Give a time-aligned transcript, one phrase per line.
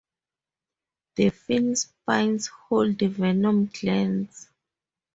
[1.15, 4.49] The fin spines hold venom glands.